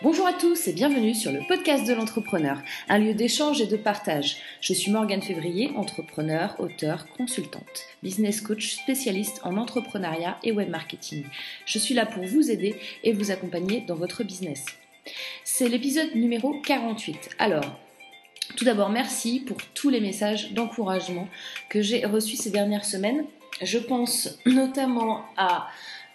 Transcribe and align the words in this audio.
Bonjour 0.00 0.28
à 0.28 0.32
tous 0.32 0.68
et 0.68 0.72
bienvenue 0.72 1.12
sur 1.12 1.32
le 1.32 1.40
podcast 1.48 1.84
de 1.84 1.92
l'entrepreneur, 1.92 2.62
un 2.88 3.00
lieu 3.00 3.14
d'échange 3.14 3.60
et 3.60 3.66
de 3.66 3.76
partage. 3.76 4.36
Je 4.60 4.72
suis 4.72 4.92
Morgane 4.92 5.22
Février, 5.22 5.72
entrepreneur, 5.74 6.54
auteur, 6.60 7.08
consultante, 7.16 7.86
business 8.04 8.40
coach 8.40 8.76
spécialiste 8.76 9.40
en 9.42 9.56
entrepreneuriat 9.56 10.38
et 10.44 10.52
web 10.52 10.70
marketing. 10.70 11.24
Je 11.66 11.80
suis 11.80 11.94
là 11.94 12.06
pour 12.06 12.24
vous 12.24 12.48
aider 12.48 12.76
et 13.02 13.12
vous 13.12 13.32
accompagner 13.32 13.80
dans 13.80 13.96
votre 13.96 14.22
business. 14.22 14.66
C'est 15.42 15.68
l'épisode 15.68 16.14
numéro 16.14 16.54
48. 16.60 17.30
Alors, 17.40 17.76
tout 18.54 18.64
d'abord, 18.64 18.90
merci 18.90 19.40
pour 19.40 19.56
tous 19.74 19.90
les 19.90 20.00
messages 20.00 20.52
d'encouragement 20.52 21.26
que 21.68 21.82
j'ai 21.82 22.06
reçus 22.06 22.36
ces 22.36 22.50
dernières 22.50 22.84
semaines. 22.84 23.24
Je 23.62 23.78
pense 23.78 24.38
notamment 24.46 25.24
à 25.36 25.66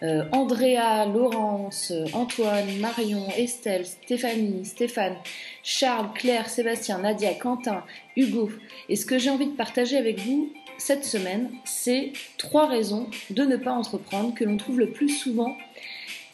euh, 0.04 0.24
Andrea, 0.32 1.06
Laurence, 1.06 1.92
Antoine, 2.12 2.76
Marion, 2.78 3.26
Estelle, 3.38 3.86
Stéphanie, 3.86 4.64
Stéphane, 4.66 5.16
Charles, 5.62 6.10
Claire, 6.14 6.50
Sébastien, 6.50 6.98
Nadia, 6.98 7.32
Quentin, 7.34 7.82
Hugo. 8.14 8.50
Et 8.90 8.96
ce 8.96 9.06
que 9.06 9.18
j'ai 9.18 9.30
envie 9.30 9.46
de 9.46 9.56
partager 9.56 9.96
avec 9.96 10.20
vous 10.20 10.52
cette 10.76 11.04
semaine, 11.04 11.50
c'est 11.64 12.12
trois 12.36 12.66
raisons 12.66 13.08
de 13.30 13.44
ne 13.44 13.56
pas 13.56 13.72
entreprendre 13.72 14.34
que 14.34 14.44
l'on 14.44 14.58
trouve 14.58 14.78
le 14.78 14.90
plus 14.90 15.08
souvent. 15.08 15.56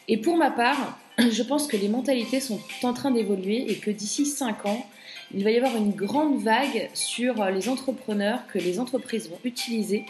Et 0.09 0.17
pour 0.17 0.35
ma 0.35 0.51
part, 0.51 0.99
je 1.17 1.43
pense 1.43 1.67
que 1.67 1.77
les 1.77 1.87
mentalités 1.87 2.41
sont 2.41 2.59
en 2.83 2.93
train 2.93 3.11
d'évoluer 3.11 3.71
et 3.71 3.75
que 3.75 3.91
d'ici 3.91 4.25
5 4.25 4.65
ans, 4.65 4.85
il 5.33 5.45
va 5.45 5.51
y 5.51 5.55
avoir 5.55 5.77
une 5.77 5.91
grande 5.91 6.41
vague 6.41 6.89
sur 6.93 7.45
les 7.45 7.69
entrepreneurs 7.69 8.45
que 8.51 8.59
les 8.59 8.81
entreprises 8.81 9.29
vont 9.29 9.39
utiliser 9.45 10.05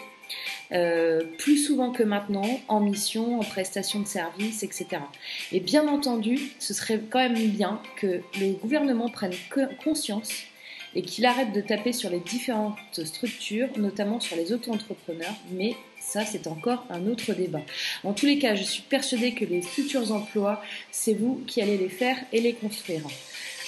euh, 0.74 1.22
plus 1.38 1.58
souvent 1.58 1.92
que 1.92 2.04
maintenant 2.04 2.62
en 2.68 2.80
mission, 2.80 3.40
en 3.40 3.44
prestation 3.44 4.00
de 4.00 4.08
services, 4.08 4.64
etc. 4.64 4.88
Et 5.52 5.60
bien 5.60 5.88
entendu, 5.88 6.40
ce 6.60 6.74
serait 6.74 7.02
quand 7.10 7.20
même 7.20 7.50
bien 7.50 7.82
que 7.98 8.22
le 8.40 8.54
gouvernement 8.54 9.10
prenne 9.10 9.34
conscience 9.84 10.32
et 10.96 11.02
qu'il 11.02 11.26
arrête 11.26 11.54
de 11.54 11.62
taper 11.62 11.94
sur 11.94 12.10
les 12.10 12.20
différentes 12.20 12.78
structures, 13.06 13.70
notamment 13.78 14.20
sur 14.20 14.36
les 14.36 14.52
auto-entrepreneurs, 14.52 15.36
mais 15.52 15.76
ça 16.00 16.26
c'est 16.26 16.48
encore 16.48 16.86
un 16.90 17.08
autre 17.08 17.34
débat. 17.34 17.62
En 18.04 18.14
tous 18.14 18.26
les 18.26 18.40
cas, 18.40 18.56
je 18.56 18.64
suis 18.64 18.84
persuadée 18.84 19.34
que 19.34 19.46
les 19.46 19.62
futurs 19.62 20.12
emplois, 20.12 20.62
c'est 20.92 21.14
vous 21.14 21.42
qui 21.48 21.62
allez 21.62 21.78
les 21.78 21.90
faire 21.90 22.18
et 22.34 22.42
les 22.42 22.54
construire. 22.54 23.04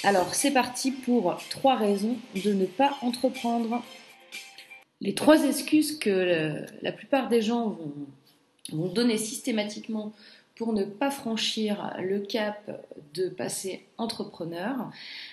Alors 0.03 0.33
c'est 0.35 0.51
parti 0.51 0.91
pour 0.91 1.37
trois 1.49 1.75
raisons 1.75 2.17
de 2.43 2.53
ne 2.53 2.65
pas 2.65 2.97
entreprendre. 3.01 3.81
Les 5.03 5.13
trois 5.13 5.43
excuses 5.43 5.99
que 5.99 6.65
la 6.81 6.91
plupart 6.93 7.27
des 7.27 7.41
gens 7.41 7.77
vont, 8.71 8.87
donner 8.87 9.17
systématiquement 9.17 10.13
pour 10.55 10.71
ne 10.71 10.85
pas 10.85 11.11
franchir 11.11 11.93
le 12.01 12.19
cap 12.19 12.81
de 13.13 13.27
passer 13.27 13.83
entrepreneur, 13.97 14.89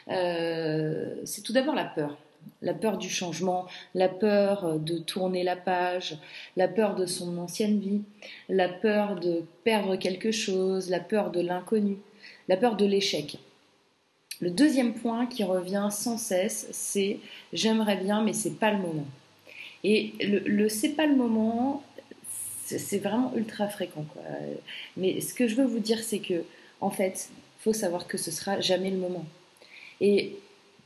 euh, 0.08 1.14
c'est 1.24 1.42
tout 1.42 1.52
d'abord 1.52 1.76
la 1.76 1.84
peur. 1.84 2.18
La 2.62 2.74
peur 2.74 2.98
du 2.98 3.08
changement, 3.08 3.66
la 3.94 4.08
peur 4.08 4.80
de 4.80 4.98
tourner 4.98 5.44
la 5.44 5.56
page, 5.56 6.18
la 6.56 6.66
peur 6.66 6.96
de 6.96 7.06
son 7.06 7.38
ancienne 7.38 7.78
vie, 7.78 8.02
la 8.48 8.68
peur 8.68 9.20
de 9.20 9.44
perdre 9.62 9.94
quelque 9.94 10.32
chose, 10.32 10.91
la 10.91 11.00
peur 11.00 11.30
de 11.30 11.41
l'inconnu, 11.41 11.98
la 12.48 12.56
peur 12.56 12.76
de 12.76 12.86
l'échec. 12.86 13.38
Le 14.41 14.50
deuxième 14.50 14.94
point 14.94 15.26
qui 15.26 15.44
revient 15.44 15.88
sans 15.92 16.18
cesse, 16.18 16.66
c'est 16.72 17.20
j'aimerais 17.52 17.98
bien, 17.98 18.22
mais 18.22 18.32
c'est 18.32 18.58
pas 18.58 18.72
le 18.72 18.78
moment. 18.78 19.06
Et 19.84 20.12
le, 20.20 20.41
le 20.41 20.69
c'est 20.69 20.91
pas 20.91 21.06
le 21.06 21.17
moment, 21.17 21.83
c'est 22.67 22.98
vraiment 22.98 23.33
ultra 23.34 23.69
fréquent. 23.69 24.05
Quoi. 24.12 24.22
Mais 24.97 25.20
ce 25.20 25.34
que 25.34 25.48
je 25.48 25.55
veux 25.56 25.67
vous 25.67 25.78
dire, 25.81 26.03
c'est 26.03 26.19
que, 26.19 26.45
en 26.81 26.91
fait, 26.91 27.31
faut 27.61 27.72
savoir 27.72 28.06
que 28.06 28.19
ce 28.19 28.31
sera 28.31 28.61
jamais 28.61 28.91
le 28.91 28.97
moment. 28.97 29.25
Et 30.00 30.37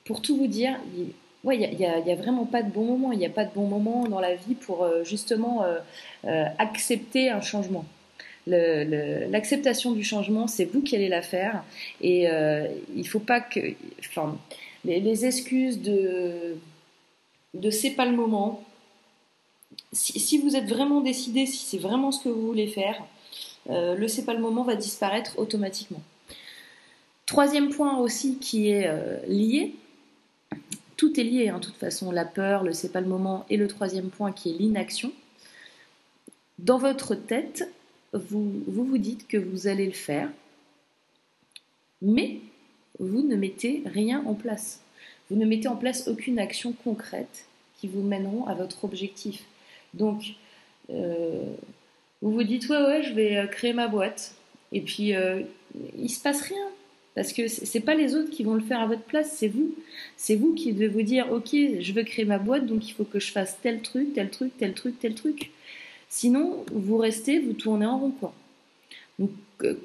pour 0.05 0.23
tout 0.23 0.37
vous 0.37 0.47
dire, 0.47 0.79
il 0.97 1.13
ouais, 1.45 1.57
n'y 1.57 1.87
a, 1.87 1.97
a, 1.97 2.15
vraiment 2.15 2.47
pas 2.47 2.63
de 2.63 2.71
bon 2.71 2.85
moment. 2.85 3.13
Il 3.13 3.19
n'y 3.19 3.27
a 3.27 3.31
pas 3.31 3.45
de 3.45 3.53
bon 3.55 3.67
moment 3.67 4.09
dans 4.09 4.21
la 4.21 4.35
vie 4.35 4.55
pour 4.55 4.83
euh, 4.83 5.05
justement 5.05 5.63
euh, 5.63 5.79
euh, 6.25 6.45
accepter 6.59 7.31
un 7.31 7.41
changement 7.41 7.85
l'acceptation 8.47 9.93
du 9.93 10.05
changement, 10.05 10.47
c'est 10.47 10.67
vous 10.67 10.83
qui 10.83 10.95
allez 10.95 11.09
la 11.09 11.23
faire. 11.23 11.65
Et 12.03 12.27
il 12.95 13.09
faut 13.09 13.19
pas 13.19 13.41
que. 13.41 13.59
Enfin, 14.01 14.37
les, 14.85 15.25
excuses 15.25 15.81
de. 15.81 16.59
de 17.55 17.71
c'est 17.71 17.93
pas 17.93 18.05
le 18.05 18.15
moment. 18.15 18.63
Si, 19.93 20.39
vous 20.39 20.57
êtes 20.57 20.69
vraiment 20.69 21.01
décidé, 21.01 21.47
si 21.47 21.65
c'est 21.65 21.79
vraiment 21.79 22.13
ce 22.13 22.25
que 22.25 22.29
vous 22.29 22.47
voulez 22.47 22.67
faire, 22.67 23.03
euh, 23.71 23.95
le 23.95 24.09
c'est 24.09 24.25
pas 24.25 24.35
le 24.35 24.41
moment 24.41 24.63
va 24.63 24.77
disparaître 24.77 25.39
automatiquement. 25.39 26.03
Troisième 27.27 27.71
point 27.71 27.99
aussi 27.99 28.39
qui 28.39 28.71
est 28.71 28.87
euh, 28.87 29.19
lié, 29.27 29.75
tout 30.97 31.19
est 31.19 31.25
lié, 31.25 31.51
en 31.51 31.57
hein, 31.57 31.61
toute 31.61 31.77
façon, 31.77 32.11
la 32.11 32.25
peur, 32.25 32.63
le 32.63 32.73
c'est 32.73 32.93
pas 32.93 33.01
le 33.01 33.09
moment, 33.09 33.47
et 33.49 33.57
le 33.57 33.69
troisième 33.69 34.11
point 34.11 34.33
qui 34.33 34.51
est 34.51 34.59
l'inaction. 34.59 35.13
Dans 36.59 36.79
votre 36.79 37.15
tête, 37.15 37.69
vous, 38.13 38.53
vous 38.67 38.99
dites 38.99 39.27
que 39.27 39.37
vous 39.37 39.67
allez 39.67 39.87
le 39.87 39.93
faire, 39.93 40.31
mais 42.01 42.41
vous 43.01 43.23
ne 43.23 43.37
mettez 43.37 43.83
rien 43.87 44.23
en 44.27 44.35
place. 44.35 44.81
Vous 45.31 45.37
ne 45.37 45.47
mettez 45.47 45.69
en 45.69 45.77
place 45.77 46.07
aucune 46.07 46.39
action 46.39 46.73
concrète 46.73 47.47
qui 47.81 47.89
vous 47.89 48.03
mèneront 48.03 48.47
à 48.47 48.55
votre 48.55 48.85
objectif. 48.85 49.45
Donc, 49.95 50.35
euh, 50.91 51.45
vous 52.23 52.33
vous 52.33 52.43
dites 52.43 52.69
ouais 52.69 52.83
ouais, 52.83 53.03
je 53.03 53.13
vais 53.13 53.37
euh, 53.37 53.47
créer 53.47 53.73
ma 53.73 53.89
boîte, 53.89 54.35
et 54.73 54.81
puis 54.81 55.15
euh, 55.15 55.43
il 55.99 56.11
se 56.11 56.21
passe 56.21 56.43
rien. 56.43 56.67
Parce 57.15 57.33
que 57.33 57.47
c'est 57.47 57.81
pas 57.81 57.95
les 57.95 58.17
autres 58.17 58.31
qui 58.31 58.43
vont 58.43 58.55
le 58.55 58.61
faire 58.61 58.81
à 58.81 58.87
votre 58.87 59.03
place, 59.03 59.37
c'est 59.37 59.47
vous. 59.47 59.73
C'est 60.17 60.35
vous 60.35 60.53
qui 60.53 60.73
devez 60.73 60.89
vous 60.89 61.03
dire, 61.03 61.31
ok, 61.31 61.51
je 61.53 61.93
veux 61.93 62.03
créer 62.03 62.25
ma 62.25 62.39
boîte, 62.39 62.67
donc 62.67 62.89
il 62.89 62.93
faut 62.93 63.05
que 63.05 63.21
je 63.21 63.31
fasse 63.31 63.57
tel 63.63 63.83
truc, 63.83 64.15
tel 64.15 64.31
truc, 64.31 64.51
tel 64.59 64.75
truc, 64.75 64.99
tel 64.99 65.15
truc. 65.15 65.53
Sinon, 66.09 66.65
vous 66.73 66.97
restez, 66.97 67.39
vous 67.39 67.53
tournez 67.53 67.87
en 67.87 67.99
rond. 67.99 68.11
Quoi. 68.11 68.35
Donc, 69.21 69.31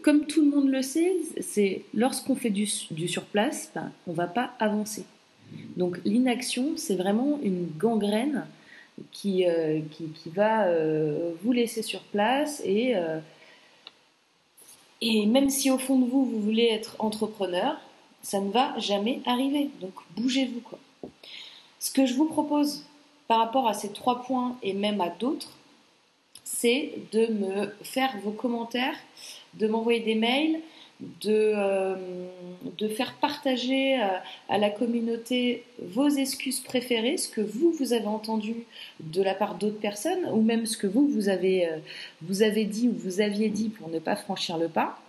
comme 0.01 0.25
tout 0.25 0.41
le 0.41 0.49
monde 0.49 0.69
le 0.69 0.81
sait, 0.81 1.13
c'est 1.39 1.83
lorsqu'on 1.93 2.35
fait 2.35 2.49
du, 2.49 2.67
du 2.89 3.07
surplace, 3.07 3.71
ben, 3.75 3.91
on 4.07 4.11
ne 4.11 4.15
va 4.15 4.25
pas 4.25 4.55
avancer. 4.57 5.03
Donc 5.77 5.99
l'inaction, 6.05 6.73
c'est 6.75 6.95
vraiment 6.95 7.39
une 7.43 7.67
gangrène 7.77 8.45
qui, 9.11 9.45
euh, 9.45 9.81
qui, 9.91 10.29
va 10.29 10.67
euh, 10.67 11.33
vous 11.41 11.51
laisser 11.51 11.81
sur 11.81 12.01
place 12.01 12.61
et, 12.65 12.95
et 15.01 15.25
même 15.25 15.49
si 15.49 15.71
au 15.71 15.77
fond 15.77 15.99
de 15.99 16.05
vous, 16.05 16.25
vous 16.25 16.41
voulez 16.41 16.67
être 16.71 16.95
entrepreneur, 16.99 17.79
ça 18.21 18.39
ne 18.39 18.51
va 18.51 18.77
jamais 18.77 19.21
arriver. 19.25 19.69
Donc 19.81 19.93
bougez-vous. 20.17 20.61
Quoi. 20.61 20.79
Ce 21.79 21.91
que 21.91 22.05
je 22.05 22.13
vous 22.13 22.25
propose 22.25 22.85
par 23.27 23.39
rapport 23.39 23.67
à 23.67 23.73
ces 23.73 23.89
trois 23.93 24.23
points 24.23 24.57
et 24.61 24.73
même 24.73 24.99
à 25.01 25.09
d'autres, 25.09 25.51
c'est 26.43 26.93
de 27.11 27.27
me 27.27 27.73
faire 27.83 28.17
vos 28.23 28.31
commentaires, 28.31 28.97
de 29.53 29.67
m'envoyer 29.67 29.99
des 29.99 30.15
mails, 30.15 30.59
de, 30.99 31.53
euh, 31.55 31.95
de 32.77 32.87
faire 32.87 33.13
partager 33.15 34.01
euh, 34.01 34.07
à, 34.49 34.57
la 34.57 34.69
communauté 34.69 35.63
vos 35.81 36.09
excuses 36.09 36.59
préférées, 36.59 37.17
ce 37.17 37.29
que 37.29 37.41
vous, 37.41 37.71
vous 37.71 37.93
avez 37.93 38.07
entendu 38.07 38.65
de 38.99 39.21
la 39.21 39.33
part 39.33 39.55
d'autres 39.55 39.79
personnes, 39.79 40.25
ou 40.33 40.41
même 40.41 40.65
ce 40.65 40.77
que 40.77 40.87
vous, 40.87 41.07
vous 41.07 41.29
avez, 41.29 41.67
euh, 41.67 41.77
vous 42.21 42.41
avez 42.41 42.65
dit 42.65 42.89
ou 42.89 42.93
vous 42.93 43.21
aviez 43.21 43.49
dit 43.49 43.69
pour 43.69 43.89
ne 43.89 43.99
pas 43.99 44.15
franchir 44.15 44.57
le 44.57 44.67
pas. 44.67 44.99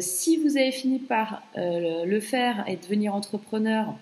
si 0.00 0.36
vous 0.38 0.56
avez 0.56 0.72
fini 0.72 0.98
par 0.98 1.42
le 1.56 2.18
faire 2.20 2.64
et 2.66 2.76
devenir 2.76 3.14
entrepreneur, 3.14 3.94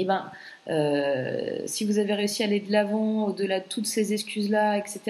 eh 0.00 0.04
ben, 0.04 0.30
euh, 0.68 1.58
si 1.66 1.84
vous 1.84 1.98
avez 1.98 2.14
réussi 2.14 2.42
à 2.42 2.46
aller 2.46 2.60
de 2.60 2.72
l'avant, 2.72 3.26
au-delà 3.26 3.60
de 3.60 3.64
toutes 3.68 3.86
ces 3.86 4.12
excuses-là, 4.12 4.78
etc., 4.78 5.00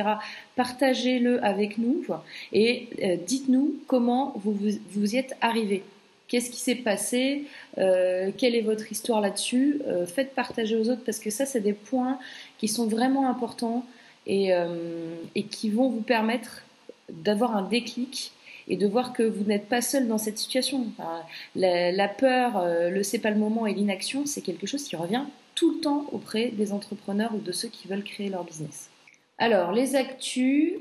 partagez-le 0.56 1.44
avec 1.44 1.78
nous 1.78 2.04
et 2.52 2.88
euh, 3.02 3.16
dites-nous 3.26 3.76
comment 3.86 4.32
vous, 4.36 4.56
vous, 4.90 5.14
y 5.14 5.18
êtes 5.18 5.36
arrivé. 5.40 5.82
Qu'est-ce 6.28 6.50
qui 6.50 6.60
s'est 6.60 6.76
passé 6.76 7.44
euh, 7.78 8.30
Quelle 8.36 8.54
est 8.54 8.60
votre 8.62 8.90
histoire 8.90 9.20
là-dessus 9.20 9.80
Faites 10.06 10.34
partager 10.34 10.76
aux 10.76 10.88
autres 10.88 11.02
parce 11.04 11.18
que 11.18 11.30
ça, 11.30 11.44
c'est 11.44 11.60
des 11.60 11.72
points 11.72 12.18
qui 12.58 12.68
sont 12.68 12.86
vraiment 12.86 13.28
importants 13.28 13.84
et 14.26 14.52
qui 15.50 15.70
vont 15.70 15.88
vous 15.88 16.02
permettre 16.02 16.62
d'avoir 17.10 17.56
un 17.56 17.62
déclic 17.62 18.32
et 18.70 18.76
de 18.76 18.86
voir 18.86 19.12
que 19.12 19.24
vous 19.24 19.44
n'êtes 19.44 19.68
pas 19.68 19.82
seul 19.82 20.06
dans 20.06 20.16
cette 20.16 20.38
situation. 20.38 20.86
la, 21.56 22.08
peur, 22.08 22.56
euh, 22.56 22.88
le 22.88 23.02
c'est 23.02 23.18
pas 23.18 23.30
le 23.30 23.36
moment 23.36 23.66
et 23.66 23.74
l'inaction, 23.74 24.24
c'est 24.24 24.40
quelque 24.40 24.66
chose 24.66 24.84
qui 24.84 24.96
revient 24.96 25.24
tout 25.56 25.74
le 25.74 25.80
temps 25.80 26.06
auprès 26.12 26.48
des 26.48 26.72
entrepreneurs 26.72 27.34
ou 27.34 27.38
de 27.38 27.52
ceux 27.52 27.68
qui 27.68 27.88
veulent 27.88 28.04
créer 28.04 28.30
leur 28.30 28.44
business. 28.44 28.88
Alors, 29.38 29.72
les 29.72 29.96
actus, 29.96 30.74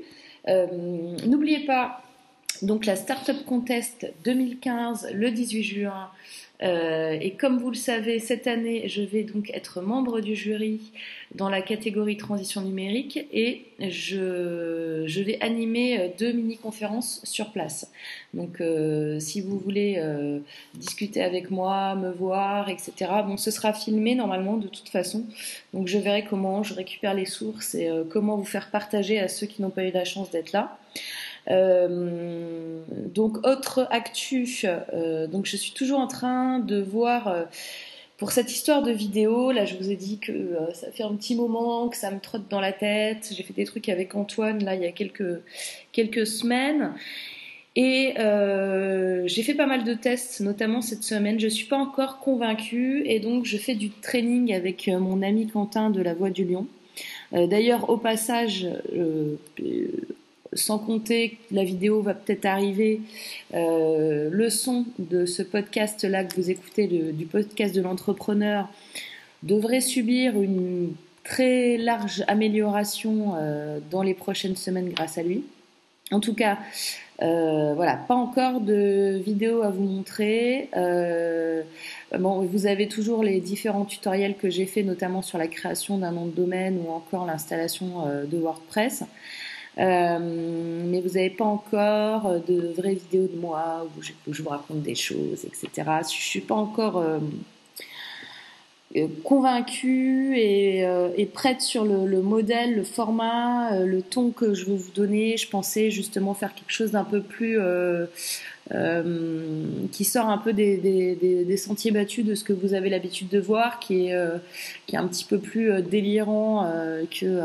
euh, 0.48 0.66
n'oubliez 1.26 1.66
pas 1.66 2.02
donc 2.62 2.86
la 2.86 2.94
Startup 2.94 3.44
Contest 3.44 4.06
2015 4.24 5.10
le 5.12 5.30
18 5.32 5.62
juin. 5.62 6.10
Euh, 6.62 7.16
et 7.20 7.32
comme 7.32 7.58
vous 7.58 7.70
le 7.70 7.76
savez, 7.76 8.18
cette 8.18 8.46
année, 8.46 8.88
je 8.88 9.02
vais 9.02 9.22
donc 9.22 9.50
être 9.50 9.80
membre 9.80 10.20
du 10.20 10.34
jury 10.34 10.80
dans 11.34 11.48
la 11.48 11.62
catégorie 11.62 12.16
transition 12.16 12.60
numérique 12.60 13.26
et 13.32 13.62
je, 13.78 15.04
je 15.06 15.20
vais 15.22 15.40
animer 15.40 15.98
euh, 15.98 16.08
deux 16.18 16.32
mini-conférences 16.32 17.20
sur 17.24 17.50
place. 17.52 17.90
Donc 18.34 18.60
euh, 18.60 19.18
si 19.20 19.40
vous 19.40 19.58
voulez 19.58 19.96
euh, 19.98 20.40
discuter 20.74 21.22
avec 21.22 21.50
moi, 21.50 21.94
me 21.94 22.10
voir, 22.10 22.68
etc., 22.68 22.92
bon, 23.26 23.36
ce 23.36 23.50
sera 23.50 23.72
filmé 23.72 24.14
normalement 24.14 24.56
de 24.56 24.68
toute 24.68 24.88
façon. 24.88 25.24
Donc 25.72 25.88
je 25.88 25.98
verrai 25.98 26.24
comment 26.24 26.62
je 26.62 26.74
récupère 26.74 27.14
les 27.14 27.26
sources 27.26 27.74
et 27.74 27.88
euh, 27.88 28.04
comment 28.08 28.36
vous 28.36 28.44
faire 28.44 28.70
partager 28.70 29.18
à 29.18 29.28
ceux 29.28 29.46
qui 29.46 29.62
n'ont 29.62 29.70
pas 29.70 29.84
eu 29.84 29.92
la 29.92 30.04
chance 30.04 30.30
d'être 30.30 30.52
là. 30.52 30.78
Euh, 31.48 32.82
donc 33.14 33.46
autre 33.46 33.86
actu, 33.90 34.46
euh, 34.64 35.26
donc 35.26 35.46
je 35.46 35.56
suis 35.56 35.72
toujours 35.72 36.00
en 36.00 36.06
train 36.06 36.58
de 36.58 36.80
voir 36.80 37.28
euh, 37.28 37.44
pour 38.18 38.32
cette 38.32 38.52
histoire 38.52 38.82
de 38.82 38.92
vidéo. 38.92 39.52
Là, 39.52 39.64
je 39.64 39.74
vous 39.76 39.90
ai 39.90 39.96
dit 39.96 40.18
que 40.18 40.56
ça 40.74 40.90
fait 40.90 41.02
un 41.02 41.14
petit 41.14 41.34
moment 41.34 41.88
que 41.88 41.96
ça 41.96 42.10
me 42.10 42.20
trotte 42.20 42.48
dans 42.48 42.60
la 42.60 42.72
tête. 42.72 43.32
J'ai 43.34 43.42
fait 43.42 43.54
des 43.54 43.64
trucs 43.64 43.88
avec 43.88 44.14
Antoine 44.14 44.62
là 44.64 44.74
il 44.74 44.82
y 44.82 44.86
a 44.86 44.92
quelques 44.92 45.40
quelques 45.92 46.26
semaines. 46.26 46.92
Et 47.76 48.14
j'ai 49.26 49.42
fait 49.42 49.54
pas 49.54 49.66
mal 49.66 49.84
de 49.84 49.94
tests, 49.94 50.40
notamment 50.40 50.82
cette 50.82 51.02
semaine. 51.02 51.40
Je 51.40 51.48
suis 51.48 51.66
pas 51.66 51.78
encore 51.78 52.18
convaincue 52.18 53.02
et 53.06 53.20
donc 53.20 53.46
je 53.46 53.56
fais 53.56 53.74
du 53.74 53.90
training 53.90 54.52
avec 54.52 54.88
mon 54.88 55.22
ami 55.22 55.46
Quentin 55.46 55.88
de 55.88 56.02
la 56.02 56.12
Voix 56.12 56.30
du 56.30 56.44
Lion. 56.44 56.66
D'ailleurs, 57.32 57.88
au 57.88 57.96
passage, 57.96 58.66
sans 60.52 60.78
compter 60.78 61.30
que 61.30 61.54
la 61.54 61.64
vidéo 61.64 62.02
va 62.02 62.14
peut-être 62.14 62.46
arriver, 62.46 63.00
euh, 63.54 64.28
le 64.30 64.50
son 64.50 64.84
de 64.98 65.26
ce 65.26 65.42
podcast-là 65.42 66.24
que 66.24 66.34
vous 66.36 66.50
écoutez, 66.50 66.86
du 66.86 67.26
podcast 67.26 67.74
de 67.74 67.80
l'entrepreneur, 67.80 68.68
devrait 69.42 69.80
subir 69.80 70.40
une 70.40 70.92
très 71.24 71.76
large 71.76 72.24
amélioration 72.28 73.34
euh, 73.36 73.78
dans 73.90 74.02
les 74.02 74.14
prochaines 74.14 74.56
semaines 74.56 74.90
grâce 74.90 75.18
à 75.18 75.22
lui. 75.22 75.44
En 76.10 76.18
tout 76.18 76.34
cas, 76.34 76.58
euh, 77.22 77.72
voilà, 77.74 77.94
pas 77.94 78.16
encore 78.16 78.60
de 78.60 79.20
vidéo 79.24 79.62
à 79.62 79.70
vous 79.70 79.84
montrer. 79.84 80.68
Bon, 82.18 82.40
vous 82.40 82.66
avez 82.66 82.88
toujours 82.88 83.22
les 83.22 83.40
différents 83.40 83.84
tutoriels 83.84 84.34
que 84.34 84.50
j'ai 84.50 84.66
fait, 84.66 84.82
notamment 84.82 85.22
sur 85.22 85.38
la 85.38 85.46
création 85.46 85.98
d'un 85.98 86.10
nom 86.10 86.26
de 86.26 86.32
domaine 86.32 86.80
ou 86.84 86.90
encore 86.90 87.26
l'installation 87.26 88.06
de 88.26 88.36
WordPress. 88.36 89.04
Euh, 89.78 90.18
mais 90.20 91.00
vous 91.00 91.10
n'avez 91.10 91.30
pas 91.30 91.44
encore 91.44 92.40
de 92.46 92.72
vraies 92.76 92.94
vidéos 92.94 93.28
de 93.28 93.36
moi 93.36 93.86
où 93.96 94.02
je, 94.02 94.42
vous 94.42 94.48
raconte 94.48 94.82
des 94.82 94.94
choses, 94.94 95.44
etc. 95.44 95.88
Je 96.02 96.08
suis 96.08 96.40
pas 96.40 96.56
encore 96.56 96.98
euh, 96.98 97.18
euh, 98.96 99.06
convaincue 99.22 100.36
et, 100.36 100.84
euh, 100.84 101.10
prête 101.32 101.60
sur 101.60 101.84
le, 101.84 102.06
le, 102.06 102.22
modèle, 102.22 102.74
le 102.74 102.82
format, 102.82 103.72
euh, 103.74 103.86
le 103.86 104.02
ton 104.02 104.32
que 104.32 104.52
je 104.52 104.64
veux 104.64 104.74
vous 104.74 104.90
donner. 104.92 105.36
Je 105.36 105.48
pensais 105.48 105.92
justement 105.92 106.34
faire 106.34 106.54
quelque 106.54 106.72
chose 106.72 106.90
d'un 106.90 107.04
peu 107.04 107.20
plus 107.20 107.60
euh, 107.60 108.06
euh, 108.74 109.62
qui 109.92 110.04
sort 110.04 110.28
un 110.28 110.38
peu 110.38 110.52
des, 110.52 111.56
sentiers 111.56 111.92
battus 111.92 112.24
de 112.24 112.34
ce 112.34 112.42
que 112.42 112.52
vous 112.52 112.74
avez 112.74 112.90
l'habitude 112.90 113.28
de 113.28 113.38
voir, 113.38 113.78
qui 113.78 114.08
est 114.08 114.96
un 114.96 115.06
petit 115.06 115.24
peu 115.24 115.38
plus 115.38 115.70
délirant 115.82 116.68
que, 117.12 117.40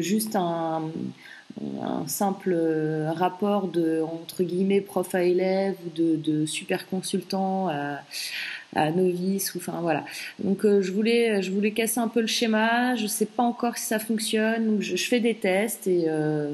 juste 0.00 0.36
un 0.36 0.82
simple 2.06 2.56
rapport 3.14 3.68
de 3.68 4.02
entre 4.02 4.42
guillemets 4.42 4.80
prof 4.80 5.14
à 5.14 5.22
élève 5.22 5.74
ou 5.86 6.16
de, 6.16 6.46
super 6.46 6.88
consultant 6.88 7.68
à, 7.68 8.90
novice 8.90 9.54
ou 9.54 9.58
enfin 9.58 9.80
voilà. 9.82 10.04
Donc 10.38 10.64
euh, 10.64 10.80
je 10.80 10.92
voulais 10.92 11.42
je 11.42 11.50
voulais 11.50 11.72
casser 11.72 12.00
un 12.00 12.08
peu 12.08 12.22
le 12.22 12.26
schéma. 12.26 12.96
Je 12.96 13.06
sais 13.06 13.26
pas 13.26 13.42
encore 13.42 13.76
si 13.76 13.84
ça 13.84 13.98
fonctionne. 13.98 14.66
Donc 14.66 14.80
je, 14.80 14.96
je 14.96 15.08
fais 15.08 15.20
des 15.20 15.34
tests 15.34 15.86
et 15.86 16.04
euh, 16.08 16.52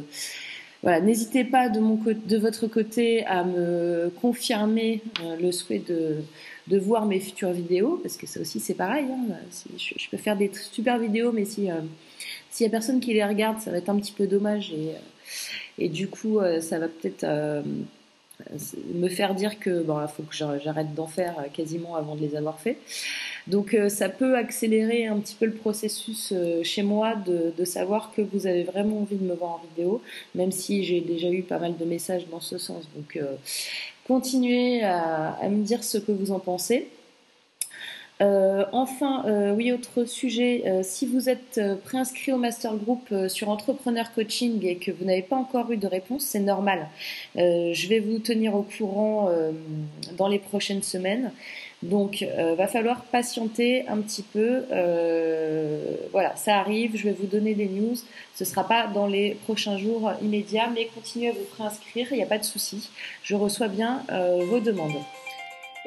voilà 0.82 1.00
n'hésitez 1.00 1.44
pas 1.44 1.68
de 1.68 1.80
mon 1.80 1.98
de 2.04 2.36
votre 2.36 2.66
côté 2.66 3.24
à 3.26 3.44
me 3.44 4.10
confirmer 4.20 5.02
euh, 5.22 5.36
le 5.36 5.52
souhait 5.52 5.82
de 5.86 6.16
de 6.68 6.78
voir 6.78 7.06
mes 7.06 7.18
futures 7.20 7.52
vidéos 7.52 7.98
parce 8.02 8.16
que 8.16 8.26
ça 8.26 8.40
aussi 8.40 8.60
c'est 8.60 8.74
pareil 8.74 9.06
hein, 9.10 9.34
je, 9.76 9.94
je, 9.96 10.08
peux 10.10 10.18
faire 10.18 10.36
des 10.36 10.50
super 10.54 10.98
vidéos 10.98 11.32
mais 11.32 11.44
si 11.44 11.68
s'il 12.50 12.64
y 12.64 12.66
a 12.66 12.70
personne 12.70 12.98
qui 12.98 13.14
les 13.14 13.24
regarde, 13.24 13.60
ça 13.60 13.70
va 13.70 13.78
être 13.78 13.88
un 13.88 13.96
petit 13.98 14.12
peu 14.12 14.26
dommage 14.26 14.72
et, 14.72 14.94
et 15.78 15.88
du 15.88 16.08
coup, 16.08 16.40
ça 16.60 16.78
va 16.78 16.88
peut-être 16.88 17.24
euh, 17.24 17.62
me 18.94 19.08
faire 19.08 19.34
dire 19.34 19.58
que 19.58 19.82
bon, 19.82 20.00
il 20.00 20.08
faut 20.08 20.22
que 20.22 20.34
j'arrête 20.34 20.94
d'en 20.94 21.06
faire 21.06 21.36
quasiment 21.52 21.96
avant 21.96 22.16
de 22.16 22.20
les 22.20 22.36
avoir 22.36 22.58
fait. 22.58 22.78
Donc 23.48 23.72
euh, 23.72 23.88
ça 23.88 24.08
peut 24.08 24.36
accélérer 24.36 25.06
un 25.06 25.18
petit 25.18 25.34
peu 25.34 25.46
le 25.46 25.54
processus 25.54 26.32
euh, 26.32 26.62
chez 26.62 26.82
moi 26.82 27.14
de, 27.14 27.52
de, 27.56 27.64
savoir 27.64 28.12
que 28.14 28.20
vous 28.20 28.46
avez 28.46 28.62
vraiment 28.62 29.00
envie 29.00 29.16
de 29.16 29.24
me 29.24 29.34
voir 29.34 29.52
en 29.52 29.62
vidéo, 29.74 30.02
même 30.34 30.52
si 30.52 30.84
j'ai 30.84 31.00
déjà 31.00 31.30
eu 31.30 31.42
pas 31.42 31.58
mal 31.58 31.76
de 31.76 31.84
messages 31.84 32.28
dans 32.28 32.40
ce 32.40 32.58
sens. 32.58 32.86
Donc 32.94 33.16
euh, 33.16 33.36
continuez 34.06 34.82
à, 34.82 35.30
à, 35.40 35.48
me 35.48 35.62
dire 35.64 35.82
ce 35.82 35.96
que 35.96 36.12
vous 36.12 36.30
en 36.30 36.40
pensez. 36.40 36.88
Euh, 38.20 38.64
enfin, 38.72 39.24
euh, 39.26 39.54
oui, 39.54 39.70
autre 39.70 40.04
sujet, 40.04 40.64
euh, 40.66 40.80
si 40.82 41.06
vous 41.06 41.28
êtes 41.28 41.60
préinscrit 41.84 42.32
au 42.32 42.36
Master 42.36 42.74
Group 42.74 43.14
sur 43.28 43.48
Entrepreneur 43.48 44.12
Coaching 44.12 44.64
et 44.66 44.76
que 44.76 44.90
vous 44.90 45.04
n'avez 45.04 45.22
pas 45.22 45.36
encore 45.36 45.70
eu 45.70 45.76
de 45.76 45.86
réponse, 45.86 46.24
c'est 46.24 46.40
normal. 46.40 46.88
Je 47.36 47.88
vais 47.88 48.00
vous 48.00 48.18
tenir 48.18 48.54
au 48.54 48.62
courant 48.62 49.30
dans 50.16 50.28
les 50.28 50.38
prochaines 50.38 50.82
semaines. 50.82 51.32
Donc, 51.82 52.24
va 52.56 52.66
falloir 52.66 53.02
patienter 53.02 53.86
un 53.88 53.98
petit 53.98 54.22
peu. 54.22 54.64
voilà, 56.12 56.34
ça 56.36 56.58
arrive, 56.58 56.96
je 56.96 57.04
vais 57.04 57.12
vous 57.12 57.26
donner 57.26 57.54
des 57.54 57.68
news. 57.68 57.96
Ce 58.34 58.44
sera 58.44 58.66
pas 58.66 58.88
dans 58.88 59.06
les 59.06 59.36
prochains 59.44 59.78
jours 59.78 60.12
immédiats, 60.20 60.70
mais 60.74 60.88
continuez 60.94 61.28
à 61.28 61.32
vous 61.32 61.46
préinscrire, 61.54 62.08
il 62.10 62.16
n'y 62.16 62.22
a 62.22 62.26
pas 62.26 62.38
de 62.38 62.44
souci. 62.44 62.90
Je 63.22 63.36
reçois 63.36 63.68
bien 63.68 64.02
vos 64.50 64.58
demandes. 64.60 65.00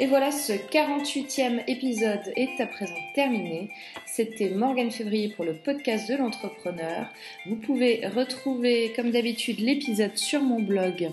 Et 0.01 0.07
voilà, 0.07 0.31
ce 0.31 0.53
48e 0.53 1.63
épisode 1.67 2.33
est 2.35 2.59
à 2.59 2.65
présent 2.65 2.97
terminé. 3.13 3.69
C'était 4.07 4.49
Morgane 4.49 4.89
Février 4.89 5.29
pour 5.29 5.45
le 5.45 5.53
podcast 5.53 6.09
de 6.09 6.15
l'entrepreneur. 6.15 7.05
Vous 7.45 7.55
pouvez 7.55 8.07
retrouver, 8.07 8.93
comme 8.95 9.11
d'habitude, 9.11 9.59
l'épisode 9.59 10.17
sur 10.17 10.41
mon 10.41 10.59
blog 10.59 11.11